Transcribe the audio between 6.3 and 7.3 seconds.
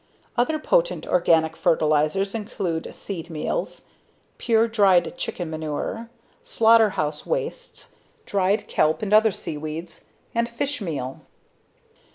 slaughterhouse